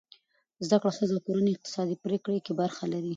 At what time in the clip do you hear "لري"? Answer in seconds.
2.93-3.09